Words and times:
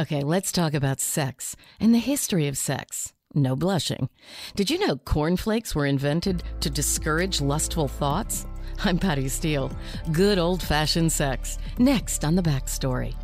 Okay, 0.00 0.22
let's 0.22 0.52
talk 0.52 0.74
about 0.74 1.00
sex 1.00 1.56
and 1.80 1.92
the 1.92 1.98
history 1.98 2.46
of 2.46 2.56
sex. 2.56 3.12
No 3.34 3.56
blushing. 3.56 4.08
Did 4.54 4.70
you 4.70 4.78
know 4.78 4.96
cornflakes 4.96 5.74
were 5.74 5.86
invented 5.86 6.44
to 6.60 6.70
discourage 6.70 7.40
lustful 7.40 7.88
thoughts? 7.88 8.46
I'm 8.84 8.96
Patty 8.96 9.28
Steele. 9.28 9.72
Good 10.12 10.38
old 10.38 10.62
fashioned 10.62 11.10
sex. 11.10 11.58
Next 11.80 12.24
on 12.24 12.36
the 12.36 12.42
backstory. 12.42 13.16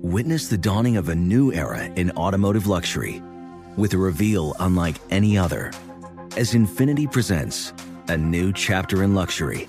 Witness 0.00 0.48
the 0.48 0.56
dawning 0.56 0.96
of 0.96 1.10
a 1.10 1.14
new 1.14 1.52
era 1.52 1.84
in 1.84 2.10
automotive 2.12 2.66
luxury 2.66 3.22
with 3.76 3.92
a 3.92 3.98
reveal 3.98 4.56
unlike 4.58 4.96
any 5.10 5.36
other 5.36 5.70
as 6.38 6.54
Infiniti 6.54 7.12
presents 7.12 7.74
a 8.08 8.16
new 8.16 8.54
chapter 8.54 9.02
in 9.02 9.12
luxury 9.12 9.68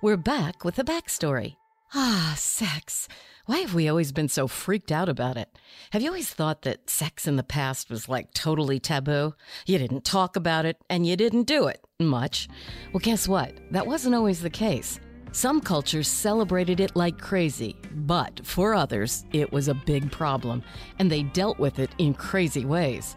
We're 0.00 0.16
back 0.16 0.64
with 0.64 0.76
the 0.76 0.84
backstory. 0.84 1.56
Ah, 1.92 2.34
sex. 2.36 3.08
Why 3.46 3.58
have 3.58 3.74
we 3.74 3.88
always 3.88 4.12
been 4.12 4.28
so 4.28 4.46
freaked 4.46 4.92
out 4.92 5.08
about 5.08 5.36
it? 5.36 5.58
Have 5.90 6.02
you 6.02 6.08
always 6.08 6.30
thought 6.32 6.62
that 6.62 6.88
sex 6.88 7.26
in 7.26 7.34
the 7.34 7.42
past 7.42 7.90
was 7.90 8.08
like 8.08 8.32
totally 8.32 8.78
taboo? 8.78 9.34
You 9.66 9.76
didn't 9.76 10.04
talk 10.04 10.36
about 10.36 10.66
it 10.66 10.76
and 10.88 11.04
you 11.04 11.16
didn't 11.16 11.48
do 11.48 11.66
it 11.66 11.84
much. 11.98 12.48
Well, 12.92 13.00
guess 13.00 13.26
what? 13.26 13.58
That 13.72 13.88
wasn't 13.88 14.14
always 14.14 14.40
the 14.40 14.50
case. 14.50 15.00
Some 15.32 15.60
cultures 15.60 16.06
celebrated 16.06 16.78
it 16.78 16.94
like 16.94 17.18
crazy, 17.18 17.74
but 17.92 18.46
for 18.46 18.74
others, 18.74 19.24
it 19.32 19.52
was 19.52 19.66
a 19.66 19.74
big 19.74 20.12
problem, 20.12 20.62
and 21.00 21.10
they 21.10 21.24
dealt 21.24 21.58
with 21.58 21.80
it 21.80 21.90
in 21.98 22.14
crazy 22.14 22.64
ways. 22.64 23.16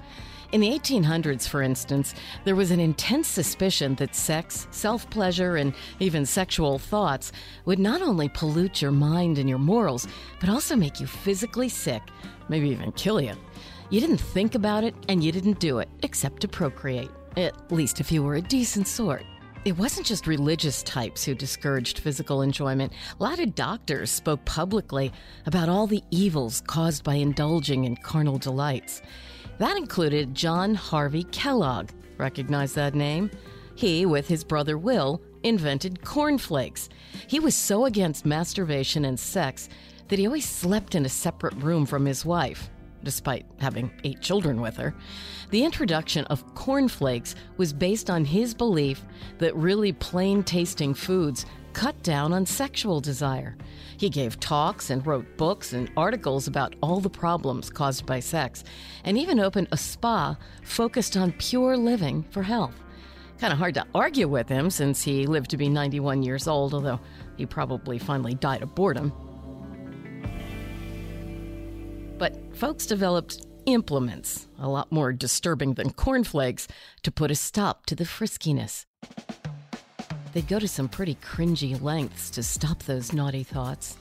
In 0.51 0.59
the 0.59 0.69
1800s, 0.69 1.47
for 1.47 1.61
instance, 1.61 2.13
there 2.43 2.57
was 2.57 2.71
an 2.71 2.81
intense 2.81 3.29
suspicion 3.29 3.95
that 3.95 4.13
sex, 4.13 4.67
self 4.71 5.09
pleasure, 5.09 5.55
and 5.55 5.73
even 6.01 6.25
sexual 6.25 6.77
thoughts 6.77 7.31
would 7.63 7.79
not 7.79 8.01
only 8.01 8.27
pollute 8.27 8.81
your 8.81 8.91
mind 8.91 9.37
and 9.37 9.47
your 9.47 9.59
morals, 9.59 10.09
but 10.41 10.49
also 10.49 10.75
make 10.75 10.99
you 10.99 11.07
physically 11.07 11.69
sick, 11.69 12.01
maybe 12.49 12.67
even 12.67 12.91
kill 12.91 13.21
you. 13.21 13.33
You 13.89 14.01
didn't 14.01 14.17
think 14.17 14.53
about 14.55 14.83
it 14.83 14.93
and 15.07 15.23
you 15.23 15.31
didn't 15.31 15.59
do 15.59 15.79
it, 15.79 15.87
except 16.03 16.41
to 16.41 16.49
procreate, 16.49 17.11
at 17.37 17.71
least 17.71 18.01
if 18.01 18.11
you 18.11 18.21
were 18.21 18.35
a 18.35 18.41
decent 18.41 18.89
sort. 18.89 19.23
It 19.63 19.77
wasn't 19.77 20.07
just 20.07 20.27
religious 20.27 20.83
types 20.83 21.23
who 21.23 21.33
discouraged 21.33 21.99
physical 21.99 22.41
enjoyment. 22.41 22.91
A 23.17 23.23
lot 23.23 23.39
of 23.39 23.55
doctors 23.55 24.11
spoke 24.11 24.43
publicly 24.43 25.13
about 25.45 25.69
all 25.69 25.87
the 25.87 26.03
evils 26.09 26.61
caused 26.67 27.05
by 27.05 27.13
indulging 27.13 27.85
in 27.85 27.95
carnal 27.95 28.37
delights. 28.37 29.01
That 29.61 29.77
included 29.77 30.33
John 30.33 30.73
Harvey 30.73 31.23
Kellogg. 31.25 31.91
Recognize 32.17 32.73
that 32.73 32.95
name? 32.95 33.29
He, 33.75 34.07
with 34.07 34.27
his 34.27 34.43
brother 34.43 34.75
Will, 34.75 35.21
invented 35.43 36.03
cornflakes. 36.03 36.89
He 37.27 37.39
was 37.39 37.53
so 37.53 37.85
against 37.85 38.25
masturbation 38.25 39.05
and 39.05 39.19
sex 39.19 39.69
that 40.07 40.17
he 40.17 40.25
always 40.25 40.49
slept 40.49 40.95
in 40.95 41.05
a 41.05 41.09
separate 41.09 41.53
room 41.57 41.85
from 41.85 42.05
his 42.07 42.25
wife, 42.25 42.71
despite 43.03 43.45
having 43.59 43.91
eight 44.03 44.19
children 44.19 44.61
with 44.61 44.77
her. 44.77 44.95
The 45.51 45.63
introduction 45.63 46.25
of 46.25 46.55
cornflakes 46.55 47.35
was 47.57 47.71
based 47.71 48.09
on 48.09 48.25
his 48.25 48.55
belief 48.55 49.03
that 49.37 49.55
really 49.55 49.93
plain 49.93 50.41
tasting 50.41 50.95
foods 50.95 51.45
cut 51.73 52.01
down 52.03 52.33
on 52.33 52.45
sexual 52.45 53.01
desire. 53.01 53.57
He 53.97 54.09
gave 54.09 54.39
talks 54.39 54.89
and 54.89 55.05
wrote 55.05 55.37
books 55.37 55.73
and 55.73 55.91
articles 55.95 56.47
about 56.47 56.75
all 56.81 56.99
the 56.99 57.09
problems 57.09 57.69
caused 57.69 58.05
by 58.05 58.19
sex, 58.19 58.63
and 59.03 59.17
even 59.17 59.39
opened 59.39 59.67
a 59.71 59.77
spa 59.77 60.37
focused 60.63 61.17
on 61.17 61.33
pure 61.33 61.77
living 61.77 62.23
for 62.31 62.43
health. 62.43 62.81
Kind 63.39 63.53
of 63.53 63.59
hard 63.59 63.73
to 63.75 63.85
argue 63.95 64.27
with 64.27 64.47
him 64.47 64.69
since 64.69 65.01
he 65.01 65.25
lived 65.25 65.49
to 65.51 65.57
be 65.57 65.69
91 65.69 66.23
years 66.23 66.47
old, 66.47 66.73
although 66.73 66.99
he 67.37 67.45
probably 67.45 67.97
finally 67.97 68.35
died 68.35 68.61
of 68.61 68.75
boredom. 68.75 69.11
But 72.17 72.55
folks 72.55 72.85
developed 72.85 73.45
implements, 73.65 74.47
a 74.59 74.69
lot 74.69 74.91
more 74.91 75.11
disturbing 75.11 75.73
than 75.73 75.91
cornflakes, 75.91 76.67
to 77.03 77.11
put 77.11 77.31
a 77.31 77.35
stop 77.35 77.85
to 77.87 77.95
the 77.95 78.03
friskiness. 78.05 78.85
They'd 80.33 80.47
go 80.47 80.59
to 80.59 80.67
some 80.67 80.87
pretty 80.87 81.15
cringy 81.15 81.79
lengths 81.81 82.29
to 82.31 82.43
stop 82.43 82.83
those 82.83 83.13
naughty 83.13 83.43
thoughts. 83.43 83.97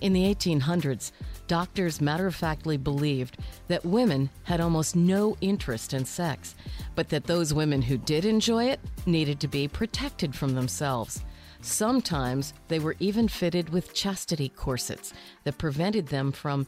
In 0.00 0.12
the 0.12 0.34
1800s, 0.34 1.12
doctors 1.46 2.00
matter 2.00 2.26
of 2.26 2.34
factly 2.34 2.76
believed 2.76 3.38
that 3.68 3.84
women 3.84 4.30
had 4.44 4.60
almost 4.60 4.96
no 4.96 5.36
interest 5.40 5.94
in 5.94 6.04
sex, 6.04 6.54
but 6.94 7.08
that 7.08 7.24
those 7.24 7.54
women 7.54 7.82
who 7.82 7.98
did 7.98 8.24
enjoy 8.24 8.64
it 8.64 8.80
needed 9.06 9.40
to 9.40 9.48
be 9.48 9.68
protected 9.68 10.34
from 10.34 10.54
themselves. 10.54 11.24
Sometimes 11.60 12.54
they 12.68 12.80
were 12.80 12.96
even 12.98 13.28
fitted 13.28 13.68
with 13.68 13.94
chastity 13.94 14.48
corsets 14.48 15.12
that 15.44 15.58
prevented 15.58 16.08
them 16.08 16.32
from 16.32 16.66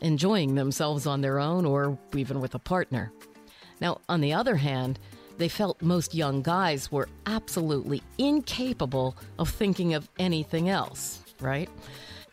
enjoying 0.00 0.54
themselves 0.54 1.06
on 1.06 1.20
their 1.20 1.38
own 1.38 1.66
or 1.66 1.98
even 2.14 2.40
with 2.40 2.54
a 2.54 2.58
partner. 2.58 3.12
Now, 3.80 4.00
on 4.08 4.20
the 4.20 4.32
other 4.32 4.56
hand, 4.56 4.98
they 5.40 5.48
felt 5.48 5.80
most 5.80 6.14
young 6.14 6.42
guys 6.42 6.92
were 6.92 7.08
absolutely 7.24 8.02
incapable 8.18 9.16
of 9.38 9.48
thinking 9.48 9.94
of 9.94 10.08
anything 10.18 10.68
else, 10.68 11.22
right? 11.40 11.70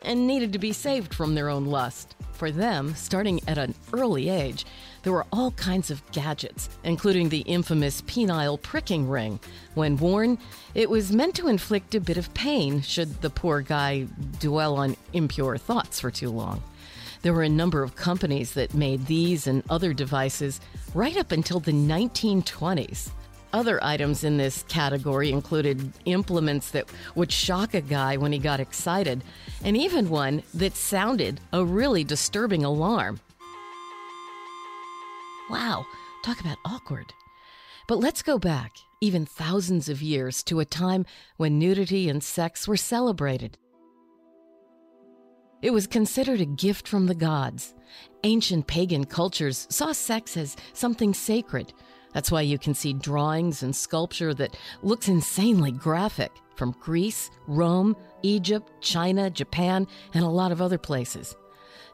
And 0.01 0.27
needed 0.27 0.51
to 0.53 0.59
be 0.59 0.73
saved 0.73 1.13
from 1.13 1.33
their 1.33 1.49
own 1.49 1.65
lust. 1.65 2.15
For 2.33 2.51
them, 2.51 2.93
starting 2.95 3.39
at 3.47 3.57
an 3.57 3.73
early 3.93 4.29
age, 4.29 4.65
there 5.03 5.13
were 5.13 5.25
all 5.31 5.51
kinds 5.51 5.89
of 5.89 6.03
gadgets, 6.11 6.69
including 6.83 7.29
the 7.29 7.39
infamous 7.39 8.01
penile 8.01 8.61
pricking 8.61 9.07
ring. 9.07 9.39
When 9.73 9.95
worn, 9.95 10.37
it 10.75 10.89
was 10.89 11.11
meant 11.13 11.33
to 11.35 11.47
inflict 11.47 11.95
a 11.95 12.01
bit 12.01 12.17
of 12.17 12.33
pain 12.33 12.81
should 12.81 13.21
the 13.21 13.29
poor 13.29 13.61
guy 13.61 14.07
dwell 14.39 14.75
on 14.75 14.97
impure 15.13 15.57
thoughts 15.57 15.99
for 15.99 16.11
too 16.11 16.29
long. 16.29 16.61
There 17.21 17.33
were 17.33 17.43
a 17.43 17.49
number 17.49 17.83
of 17.83 17.95
companies 17.95 18.53
that 18.53 18.73
made 18.73 19.05
these 19.05 19.47
and 19.47 19.63
other 19.69 19.93
devices 19.93 20.61
right 20.93 21.17
up 21.17 21.31
until 21.31 21.59
the 21.59 21.71
1920s. 21.71 23.09
Other 23.53 23.83
items 23.83 24.23
in 24.23 24.37
this 24.37 24.63
category 24.67 25.31
included 25.31 25.93
implements 26.05 26.71
that 26.71 26.89
would 27.15 27.31
shock 27.31 27.73
a 27.73 27.81
guy 27.81 28.17
when 28.17 28.31
he 28.31 28.39
got 28.39 28.59
excited, 28.59 29.23
and 29.63 29.77
even 29.77 30.09
one 30.09 30.43
that 30.53 30.75
sounded 30.75 31.39
a 31.53 31.63
really 31.63 32.03
disturbing 32.03 32.63
alarm. 32.65 33.19
Wow, 35.49 35.85
talk 36.23 36.39
about 36.41 36.57
awkward. 36.65 37.13
But 37.87 37.99
let's 37.99 38.21
go 38.21 38.37
back, 38.37 38.73
even 38.99 39.25
thousands 39.25 39.87
of 39.87 40.01
years, 40.01 40.43
to 40.43 40.59
a 40.59 40.65
time 40.65 41.05
when 41.37 41.57
nudity 41.57 42.09
and 42.09 42.21
sex 42.21 42.67
were 42.67 42.77
celebrated. 42.77 43.57
It 45.61 45.71
was 45.71 45.87
considered 45.87 46.39
a 46.39 46.45
gift 46.45 46.87
from 46.87 47.07
the 47.07 47.15
gods. 47.15 47.73
Ancient 48.23 48.67
pagan 48.67 49.05
cultures 49.05 49.65
saw 49.69 49.91
sex 49.91 50.37
as 50.37 50.55
something 50.73 51.13
sacred. 51.13 51.73
That's 52.13 52.31
why 52.31 52.41
you 52.41 52.59
can 52.59 52.73
see 52.73 52.93
drawings 52.93 53.63
and 53.63 53.75
sculpture 53.75 54.33
that 54.35 54.57
looks 54.83 55.07
insanely 55.07 55.71
graphic 55.71 56.31
from 56.55 56.75
Greece, 56.79 57.29
Rome, 57.47 57.95
Egypt, 58.21 58.71
China, 58.81 59.29
Japan, 59.29 59.87
and 60.13 60.23
a 60.23 60.29
lot 60.29 60.51
of 60.51 60.61
other 60.61 60.77
places. 60.77 61.35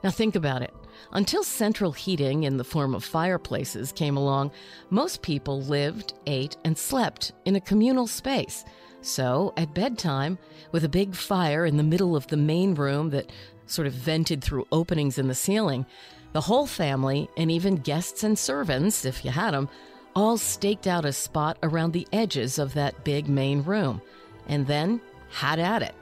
Now 0.04 0.12
think 0.12 0.36
about 0.36 0.62
it. 0.62 0.74
Until 1.14 1.44
central 1.44 1.94
heating 1.94 2.44
in 2.44 2.58
the 2.58 2.64
form 2.64 2.94
of 2.94 3.04
fireplaces 3.04 3.92
came 3.94 4.18
along, 4.18 4.52
most 4.90 5.22
people 5.22 5.62
lived, 5.62 6.14
ate, 6.28 6.58
and 6.66 6.78
slept 6.78 7.32
in 7.46 7.56
a 7.56 7.62
communal 7.62 8.08
space. 8.08 8.66
So, 9.02 9.54
at 9.58 9.74
bedtime, 9.74 10.38
with 10.72 10.86
a 10.86 10.90
big 10.90 11.14
fire 11.14 11.66
in 11.66 11.76
the 11.76 11.84
middle 11.84 12.16
of 12.16 12.28
the 12.28 12.38
main 12.38 12.74
room 12.74 13.10
that 13.10 13.32
sort 13.66 13.88
of 13.88 13.94
vented 13.94 14.44
through 14.44 14.68
openings 14.72 15.18
in 15.18 15.28
the 15.28 15.36
ceiling, 15.36 15.86
the 16.34 16.42
whole 16.42 16.66
family, 16.66 17.30
and 17.38 17.52
even 17.52 17.76
guests 17.76 18.24
and 18.24 18.38
servants, 18.38 19.06
if 19.06 19.24
you 19.24 19.32
had 19.32 19.52
them, 19.52 19.70
all 20.16 20.38
staked 20.38 20.88
out 20.88 21.06
a 21.06 21.14
spot 21.14 21.58
around 21.64 21.94
the 21.94 22.08
edges 22.12 22.60
of 22.60 22.74
that 22.74 23.04
big 23.04 23.28
main 23.28 23.64
room, 23.64 24.02
and 24.48 24.68
then 24.68 25.02
had 25.30 25.60
at 25.60 25.82
it. 25.82 25.96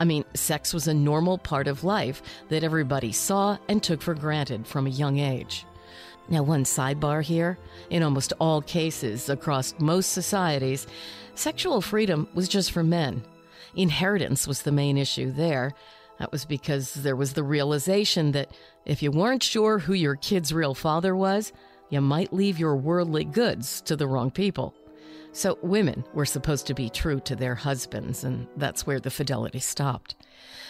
I 0.00 0.04
mean, 0.04 0.24
sex 0.34 0.74
was 0.74 0.88
a 0.88 0.94
normal 0.94 1.38
part 1.38 1.68
of 1.68 1.84
life 1.84 2.22
that 2.48 2.64
everybody 2.64 3.12
saw 3.12 3.58
and 3.68 3.82
took 3.82 4.02
for 4.02 4.14
granted 4.14 4.66
from 4.66 4.86
a 4.86 4.90
young 4.90 5.18
age. 5.18 5.64
Now, 6.28 6.42
one 6.42 6.64
sidebar 6.64 7.22
here 7.22 7.58
in 7.90 8.02
almost 8.02 8.32
all 8.40 8.62
cases 8.62 9.28
across 9.28 9.74
most 9.78 10.12
societies, 10.12 10.86
sexual 11.34 11.80
freedom 11.80 12.28
was 12.34 12.48
just 12.48 12.72
for 12.72 12.82
men. 12.82 13.22
Inheritance 13.74 14.46
was 14.46 14.62
the 14.62 14.72
main 14.72 14.98
issue 14.98 15.30
there. 15.30 15.74
That 16.22 16.30
was 16.30 16.44
because 16.44 16.94
there 16.94 17.16
was 17.16 17.32
the 17.32 17.42
realization 17.42 18.30
that 18.30 18.52
if 18.86 19.02
you 19.02 19.10
weren't 19.10 19.42
sure 19.42 19.80
who 19.80 19.92
your 19.92 20.14
kid's 20.14 20.54
real 20.54 20.72
father 20.72 21.16
was, 21.16 21.52
you 21.90 22.00
might 22.00 22.32
leave 22.32 22.60
your 22.60 22.76
worldly 22.76 23.24
goods 23.24 23.80
to 23.80 23.96
the 23.96 24.06
wrong 24.06 24.30
people. 24.30 24.72
So 25.32 25.58
women 25.62 26.04
were 26.14 26.24
supposed 26.24 26.68
to 26.68 26.74
be 26.74 26.88
true 26.88 27.18
to 27.24 27.34
their 27.34 27.56
husbands, 27.56 28.22
and 28.22 28.46
that's 28.56 28.86
where 28.86 29.00
the 29.00 29.10
fidelity 29.10 29.58
stopped. 29.58 30.14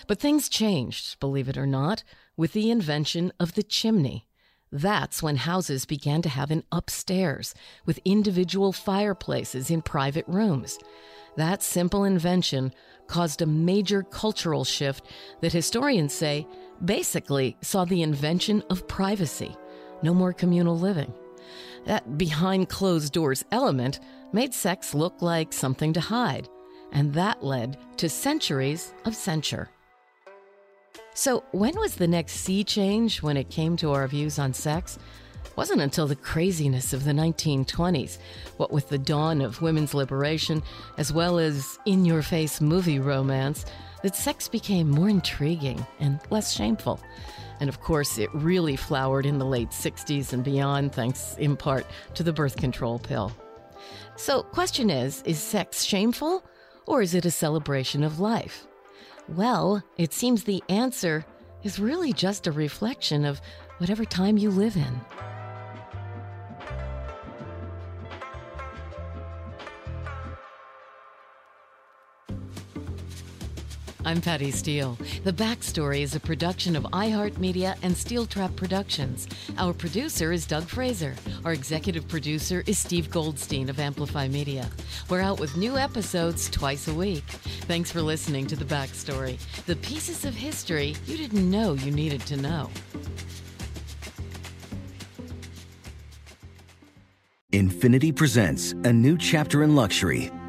But 0.06 0.18
things 0.18 0.48
changed, 0.48 1.20
believe 1.20 1.50
it 1.50 1.58
or 1.58 1.66
not, 1.66 2.02
with 2.34 2.54
the 2.54 2.70
invention 2.70 3.30
of 3.38 3.52
the 3.52 3.62
chimney. 3.62 4.26
That's 4.72 5.22
when 5.22 5.36
houses 5.36 5.84
began 5.84 6.22
to 6.22 6.30
have 6.30 6.50
an 6.50 6.64
upstairs 6.72 7.54
with 7.84 8.00
individual 8.06 8.72
fireplaces 8.72 9.70
in 9.70 9.82
private 9.82 10.26
rooms. 10.26 10.78
That 11.36 11.62
simple 11.62 12.04
invention 12.04 12.72
caused 13.06 13.42
a 13.42 13.46
major 13.46 14.02
cultural 14.02 14.64
shift 14.64 15.06
that 15.40 15.52
historians 15.52 16.12
say 16.12 16.46
basically 16.84 17.56
saw 17.60 17.84
the 17.84 18.02
invention 18.02 18.62
of 18.70 18.88
privacy. 18.88 19.56
No 20.02 20.14
more 20.14 20.32
communal 20.32 20.78
living. 20.78 21.12
That 21.84 22.16
behind 22.16 22.68
closed 22.68 23.12
doors 23.12 23.44
element 23.50 24.00
made 24.32 24.54
sex 24.54 24.94
look 24.94 25.20
like 25.20 25.52
something 25.52 25.92
to 25.92 26.00
hide, 26.00 26.48
and 26.92 27.12
that 27.14 27.42
led 27.44 27.78
to 27.98 28.08
centuries 28.08 28.94
of 29.04 29.14
censure. 29.14 29.68
So, 31.14 31.44
when 31.52 31.76
was 31.76 31.96
the 31.96 32.08
next 32.08 32.32
sea 32.32 32.64
change 32.64 33.22
when 33.22 33.36
it 33.36 33.50
came 33.50 33.76
to 33.78 33.92
our 33.92 34.08
views 34.08 34.38
on 34.38 34.54
sex? 34.54 34.98
It 35.44 35.56
wasn't 35.56 35.80
until 35.80 36.06
the 36.06 36.16
craziness 36.16 36.92
of 36.92 37.04
the 37.04 37.12
1920s, 37.12 38.18
what 38.56 38.72
with 38.72 38.88
the 38.88 38.98
dawn 38.98 39.40
of 39.40 39.62
women's 39.62 39.94
liberation, 39.94 40.62
as 40.98 41.12
well 41.12 41.38
as 41.38 41.78
in 41.86 42.04
your 42.04 42.22
face 42.22 42.60
movie 42.60 42.98
romance, 42.98 43.64
that 44.02 44.16
sex 44.16 44.48
became 44.48 44.90
more 44.90 45.08
intriguing 45.08 45.86
and 46.00 46.20
less 46.30 46.52
shameful. 46.52 47.00
And 47.60 47.68
of 47.68 47.80
course, 47.80 48.18
it 48.18 48.28
really 48.34 48.76
flowered 48.76 49.26
in 49.26 49.38
the 49.38 49.44
late 49.44 49.70
60s 49.70 50.32
and 50.32 50.42
beyond, 50.42 50.92
thanks 50.92 51.36
in 51.38 51.56
part 51.56 51.86
to 52.14 52.22
the 52.22 52.32
birth 52.32 52.56
control 52.56 52.98
pill. 52.98 53.32
So, 54.16 54.42
question 54.42 54.90
is 54.90 55.22
is 55.22 55.38
sex 55.38 55.84
shameful 55.84 56.44
or 56.86 57.02
is 57.02 57.14
it 57.14 57.24
a 57.24 57.30
celebration 57.30 58.02
of 58.02 58.20
life? 58.20 58.66
Well, 59.28 59.82
it 59.96 60.12
seems 60.12 60.44
the 60.44 60.62
answer 60.68 61.24
is 61.62 61.78
really 61.78 62.12
just 62.12 62.46
a 62.46 62.52
reflection 62.52 63.24
of 63.24 63.40
whatever 63.78 64.04
time 64.04 64.36
you 64.36 64.50
live 64.50 64.76
in. 64.76 65.00
I'm 74.04 74.20
Patty 74.20 74.50
Steele. 74.50 74.98
The 75.22 75.32
Backstory 75.32 76.00
is 76.00 76.16
a 76.16 76.20
production 76.20 76.74
of 76.74 76.82
iHeartMedia 76.84 77.76
and 77.82 77.96
Steel 77.96 78.26
Trap 78.26 78.56
Productions. 78.56 79.28
Our 79.58 79.72
producer 79.72 80.32
is 80.32 80.44
Doug 80.44 80.64
Fraser. 80.64 81.14
Our 81.44 81.52
executive 81.52 82.08
producer 82.08 82.64
is 82.66 82.80
Steve 82.80 83.10
Goldstein 83.10 83.68
of 83.68 83.78
Amplify 83.78 84.26
Media. 84.26 84.68
We're 85.08 85.20
out 85.20 85.38
with 85.38 85.56
new 85.56 85.78
episodes 85.78 86.50
twice 86.50 86.88
a 86.88 86.94
week. 86.94 87.22
Thanks 87.68 87.92
for 87.92 88.02
listening 88.02 88.48
to 88.48 88.56
The 88.56 88.64
Backstory, 88.64 89.38
the 89.66 89.76
pieces 89.76 90.24
of 90.24 90.34
history 90.34 90.96
you 91.06 91.16
didn't 91.16 91.48
know 91.48 91.74
you 91.74 91.92
needed 91.92 92.22
to 92.22 92.36
know. 92.36 92.70
Infiniti 97.52 98.14
presents 98.16 98.72
a 98.72 98.92
new 98.92 99.16
chapter 99.16 99.62
in 99.62 99.76
luxury, 99.76 100.32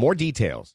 more 0.00 0.14
details. 0.14 0.74